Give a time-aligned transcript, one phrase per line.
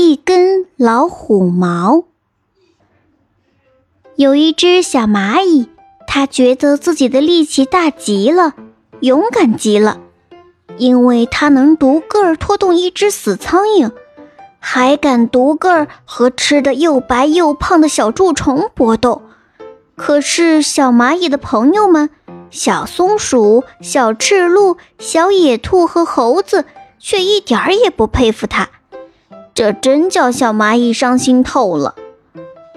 [0.00, 2.04] 一根老虎毛。
[4.14, 5.68] 有一只小蚂蚁，
[6.06, 8.54] 它觉得自己的力气大极了，
[9.00, 9.98] 勇敢极了，
[10.76, 13.90] 因为它能独个儿拖动一只死苍蝇，
[14.60, 19.22] 还敢独个儿和吃的又白又胖的小蛀虫搏斗。
[19.96, 22.08] 可是，小蚂蚁的朋友们——
[22.52, 26.66] 小松鼠、小赤鹿、小野兔和猴子，
[27.00, 28.68] 却一点儿也不佩服它。
[29.58, 31.96] 这真叫小蚂蚁伤心透了。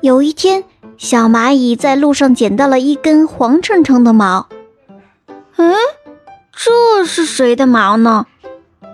[0.00, 0.64] 有一天，
[0.96, 4.48] 小蚂蚁在路上捡到了一根黄澄澄的毛。
[5.56, 5.74] 嗯，
[6.50, 8.24] 这是谁的毛呢？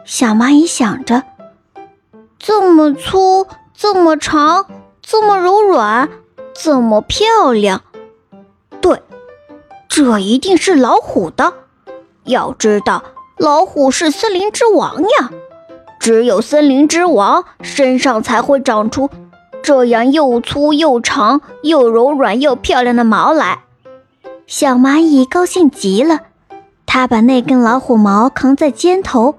[0.05, 1.23] 小蚂蚁想着，
[2.37, 4.67] 这么粗，这么长，
[5.01, 6.09] 这么柔软，
[6.61, 7.83] 这么漂亮。
[8.81, 9.01] 对，
[9.87, 11.55] 这一定是老虎的。
[12.25, 13.05] 要知道，
[13.37, 15.31] 老虎是森林之王呀。
[16.09, 19.11] 只有森林之王身上才会长出
[19.61, 23.65] 这样又粗又长又柔软又漂亮的毛来。
[24.47, 26.21] 小蚂蚁高兴极了，
[26.87, 29.35] 它把那根老虎毛扛在肩头，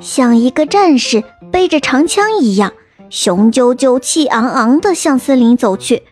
[0.00, 2.72] 像一个战士背着长枪一样，
[3.10, 6.04] 雄赳赳、气昂昂地向森林走去，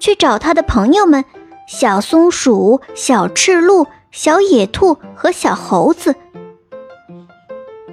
[0.00, 1.24] 去找他的朋友们。
[1.68, 6.16] 小松鼠、小赤鹿、小野兔和小猴子。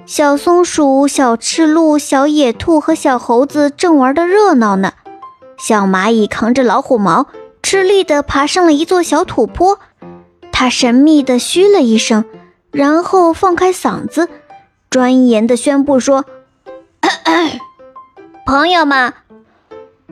[0.08, 4.94] 小松鼠、小赤鹿、小野兔和小猴子正玩得热闹呢。
[5.58, 7.26] 小蚂蚁扛着老虎毛，
[7.62, 9.78] 吃力地爬上了一座小土坡。
[10.50, 12.24] 它神秘地嘘了一声，
[12.70, 14.30] 然后放开嗓子，
[14.88, 16.24] 庄严地宣布说
[18.46, 19.12] ：“朋友们，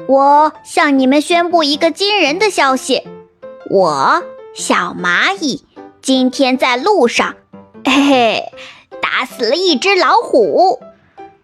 [0.07, 3.03] 我向你们宣布一个惊人的消息。”
[3.71, 4.23] 我
[4.55, 5.65] 小蚂蚁
[6.03, 7.35] 今天在路上，
[7.83, 8.53] 嘿嘿，
[9.37, 10.81] 死了一只老虎。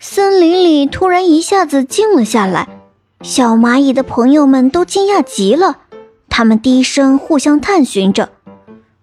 [0.01, 2.67] 森林里突然一下子静了下来，
[3.21, 5.81] 小蚂蚁的朋友们都惊讶极了，
[6.31, 8.31] 他们低声互相探寻着：“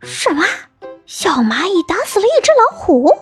[0.02, 0.44] 什么？
[1.06, 3.16] 小蚂蚁打死了一只老虎？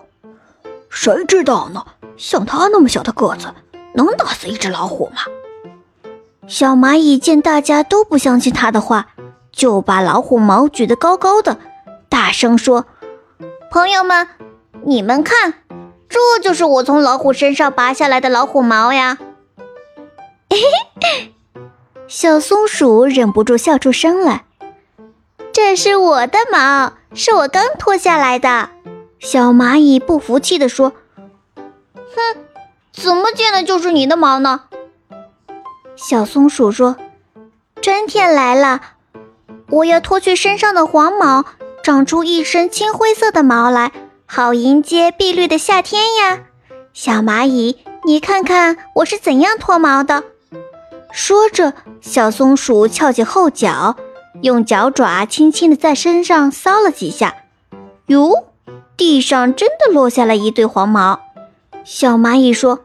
[0.90, 1.86] 谁知道呢？
[2.16, 3.54] 像它那么小的个子，
[3.94, 5.18] 能打死一只老虎吗？”
[6.48, 9.08] 小蚂蚁见大家都不相信他的话。
[9.52, 11.58] 就把老虎毛举得高高的，
[12.10, 12.86] 大声说
[13.72, 14.28] ：“朋友们，
[14.88, 15.56] 你们看，
[16.08, 19.18] 这就是我从老虎身上拔下来的老虎毛呀！”
[20.50, 20.58] 嘿
[21.02, 21.34] 嘿，
[22.08, 24.46] 小松鼠忍不住笑出声来。
[25.52, 28.70] 这是我的毛，是我刚脱下来的。
[29.20, 30.94] 小蚂蚁不服气地说
[31.94, 32.46] ：“哼，
[32.94, 34.62] 怎么见的就是你的毛呢？”
[35.98, 36.96] 小松鼠说
[37.82, 38.80] ：“春天来了。”
[39.70, 41.44] 我要脱去身上的黄毛，
[41.84, 43.92] 长出一身青灰色的毛来，
[44.30, 46.42] 好迎接碧绿的夏天呀！
[46.94, 50.26] 小蚂蚁，你看看我是怎样脱毛的。
[51.14, 53.96] 说着，小松鼠翘起后脚，
[54.42, 57.36] 用脚爪轻轻地在身上搔了几下，
[58.08, 58.50] 哟，
[58.98, 61.22] 地上真的落下了一对黄毛。
[61.86, 62.82] 小蚂蚁说：“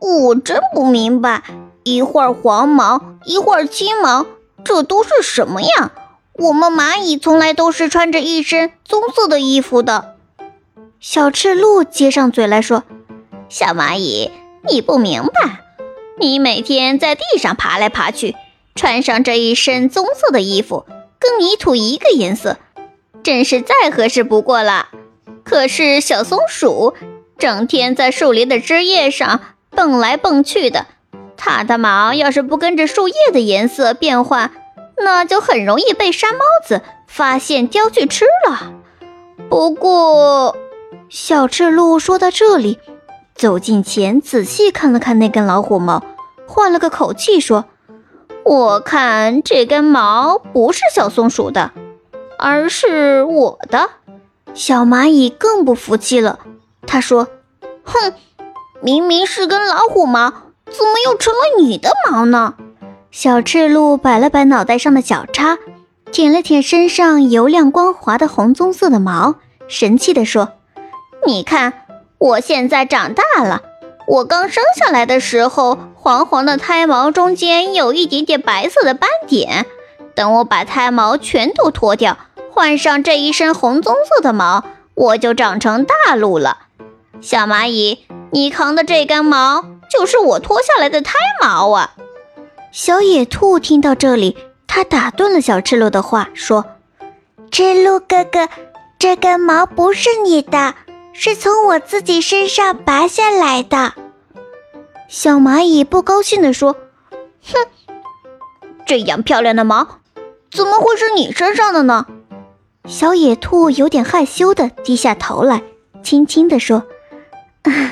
[0.00, 1.42] 我真不明白，
[1.84, 4.24] 一会儿黄毛，一会儿青毛。”
[4.64, 5.92] 这都是什么呀？
[6.32, 10.15] 我们蚂蚁从来都是穿着一身棕色的衣服的。
[11.08, 12.82] 小赤鹿接上嘴来说
[13.48, 14.32] ：“小蚂蚁，
[14.68, 15.60] 你不明白，
[16.18, 18.34] 你每天在地上爬来爬去，
[18.74, 20.84] 穿上这一身棕色的衣服，
[21.20, 22.56] 跟泥土一个颜色，
[23.22, 24.88] 真是再合适不过了。
[25.44, 26.94] 可是小松鼠
[27.38, 30.86] 整天在树林的枝叶上蹦来蹦去的。”
[31.38, 34.50] 它的毛要是不跟着树叶的颜色变换，
[34.96, 38.72] 那就很容易被山猫子发现叼去吃了。
[39.48, 40.56] 不过，
[41.08, 42.80] 小赤鹿说到这里，
[43.34, 46.02] 走近前仔细看了看那根老虎毛，
[46.46, 47.66] 换了个口气说
[48.44, 51.70] ：“我看这根毛不是小松鼠的，
[52.38, 53.90] 而是我的。”
[54.52, 56.40] 小蚂蚁更不服气了，
[56.86, 57.28] 他说
[57.84, 58.12] ：“哼，
[58.80, 60.32] 明明是根老虎毛。”
[60.68, 62.54] 怎么又成了你的毛呢？
[63.12, 65.58] 小赤鹿摆了摆脑袋上的小叉，
[66.10, 69.36] 舔了舔身上油亮光滑的红棕色的毛，
[69.68, 70.54] 神气地说
[71.26, 71.72] ：“你看，
[72.18, 73.62] 我现在长大了。
[74.06, 79.66] 我刚生下来的时候，黄黄的胎毛中间有一点点白色的斑点。
[80.14, 82.16] 等我把胎毛全都脱掉，
[82.52, 84.64] 换上这一身红棕色的毛，
[84.94, 86.58] 我就长成大鹿了。
[87.20, 91.94] 小蚂蚁，你扛的这根毛。”就是我脱下来的胎毛啊！
[92.72, 94.36] 小野兔听到这里，
[94.66, 96.64] 它打断了小赤鹿的话，说
[97.52, 98.48] ：“赤鹿哥哥，
[98.98, 100.74] 这根毛不是你的，
[101.18, 103.94] 是从我自己身上拔下来的。”
[105.08, 106.76] 小蚂蚁不高兴地说
[107.42, 107.66] ：“哼，
[108.86, 110.00] 这样漂亮的毛，
[110.50, 112.06] 怎么会是你身上的呢？”
[112.86, 115.62] 小野兔有点害羞的低下头来，
[116.02, 116.84] 轻轻地说：“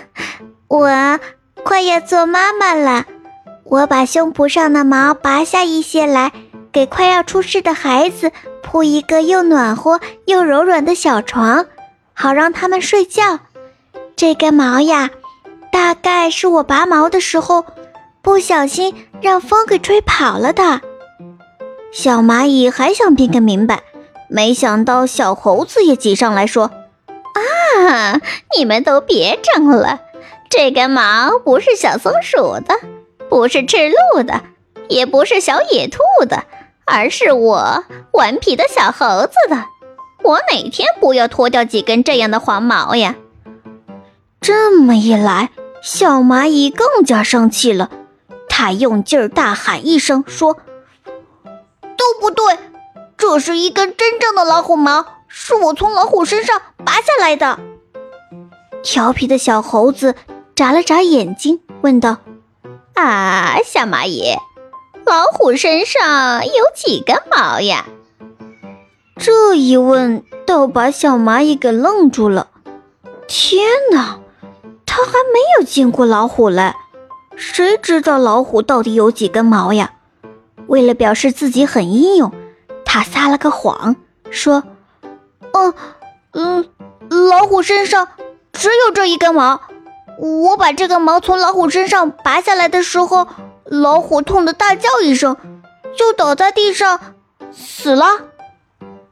[0.68, 1.20] 我
[1.64, 3.06] 快要做妈妈了，
[3.64, 6.32] 我把胸脯上的毛拔下一些来，
[6.70, 8.30] 给快要出世的孩子
[8.62, 11.66] 铺一个又暖和又柔软的小床，
[12.14, 13.40] 好让他们睡觉。
[14.16, 15.10] 这根毛呀，
[15.70, 17.66] 大概是我拔毛的时候
[18.22, 20.80] 不小心让风给吹跑了的。”
[21.92, 23.82] 小蚂蚁还想编个明白。
[24.26, 26.70] 没想到小猴子也挤上来说
[27.36, 28.20] ：“啊，
[28.56, 30.00] 你们都别争了，
[30.50, 32.74] 这根毛不是小松鼠的，
[33.28, 34.40] 不是赤鹿的，
[34.88, 36.44] 也不是小野兔的，
[36.84, 39.66] 而是我顽皮的小猴子的。
[40.24, 43.14] 我哪天不要脱掉几根这样的黄毛呀？”
[44.40, 45.50] 这么一来，
[45.82, 47.90] 小蚂蚁更加生气了，
[48.48, 50.54] 它用劲儿大喊一声说
[51.96, 52.58] ：“都不对！”
[53.16, 57.58] 这是一根真正的老虎毛，是我从老虎身上拔下来的。
[58.82, 60.14] 调皮的小猴子
[60.54, 62.18] 眨了眨眼睛，问道
[62.94, 64.36] ：“啊，小蚂蚁，
[65.06, 67.86] 老虎身上有几根毛呀？”
[69.24, 72.48] 这一问倒把小蚂蚁给愣住了。
[73.26, 74.18] 天哪，
[74.84, 76.74] 他还没有见过老虎嘞，
[77.34, 79.92] 谁知道老虎到底有几根毛呀？
[80.66, 82.32] 为了表示自己很英勇。
[82.84, 83.96] 他撒了个谎，
[84.30, 84.62] 说
[85.54, 85.72] ：“嗯
[86.32, 86.68] 嗯，
[87.08, 88.08] 老虎身上
[88.52, 89.58] 只有这一根毛。
[90.18, 93.26] 我把这根毛从老虎身上拔下来的时候，
[93.64, 95.34] 老虎痛得大叫一声，
[95.96, 97.00] 就倒在地上
[97.50, 98.04] 死了。”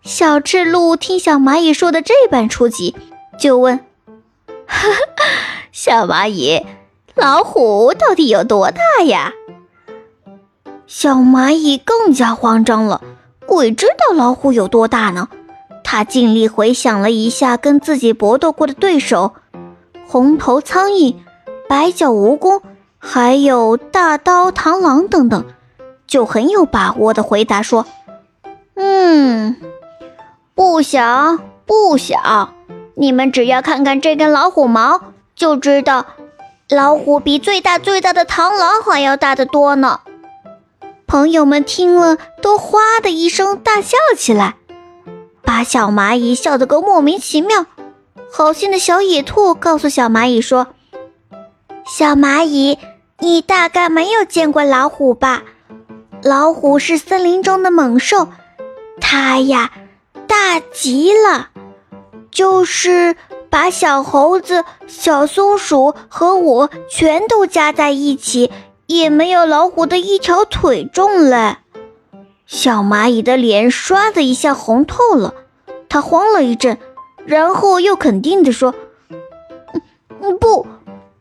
[0.04, 2.96] 小赤鹿听小蚂蚁说的这般出奇，
[3.38, 3.78] 就问
[5.70, 6.66] ：“小蚂蚁，
[7.14, 9.32] 老虎到底有多大呀？”
[10.88, 13.00] 小蚂蚁更加慌张了。
[13.46, 15.28] 鬼知道老虎有多大呢？
[15.84, 19.34] 他尽力回想了一下跟自己搏斗过的对手——
[20.08, 21.14] 红头苍蝇、
[21.69, 22.60] 白脚蜈蚣，
[22.99, 25.44] 还有大刀螳螂等等，
[26.08, 27.87] 就很有把握的回答说
[28.75, 29.56] ：“嗯，
[30.54, 32.54] 不小不小。
[32.94, 35.00] 你们只要看看这根老虎毛，
[35.34, 36.06] 就知道
[36.69, 40.00] 老虎比最大最大的螳螂还要大得多呢。”
[41.06, 44.56] 朋友们听了，都哗的一声大笑起来，
[45.43, 47.66] 把小蚂蚁笑得个莫名其妙。
[48.32, 50.69] 好心的小野兔告诉小蚂蚁说
[51.87, 52.78] ：“小蚂蚁，
[53.19, 55.43] 你大概没有见过老虎吧？
[56.22, 58.28] 老虎是森林中的猛兽，
[58.99, 59.70] 它呀
[60.32, 61.50] 大极了，
[62.31, 63.17] 就是
[63.50, 68.50] 把小猴子、小松鼠和我全都加在一起。”
[68.87, 71.56] 也没有老虎的一条腿重嘞！
[72.46, 75.34] 小蚂蚁的脸唰的一下红透了，
[75.88, 76.76] 它慌了一阵，
[77.25, 78.75] 然后又肯定地说
[80.20, 80.67] ：“嗯，不，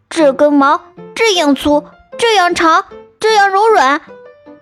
[0.09, 0.81] 这根毛
[1.15, 1.85] 这样粗，
[2.17, 2.83] 这样长，
[3.21, 4.01] 这样柔软，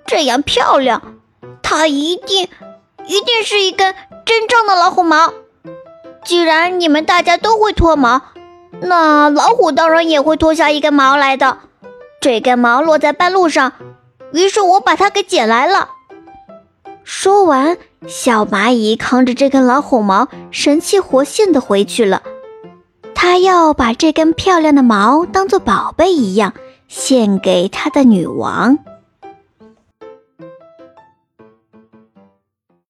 [0.06, 1.02] 这样漂亮，
[1.64, 2.48] 它一定
[3.08, 3.96] 一定是一根
[4.30, 5.34] 真正的老虎毛。
[6.24, 8.22] 既然你们大家都会脱毛，
[8.80, 11.58] 那老虎当然也会脱下一根毛来的。”
[12.22, 13.74] 这根毛落在半路上，
[14.32, 15.90] 于是我把它给捡来了。
[17.04, 22.22] 说完，小蚂蚁扛着这根老虎毛，神气活现的回去了。
[23.16, 26.54] 它要把这根漂亮的毛当做宝贝一样，
[26.88, 28.78] 献给它的女王。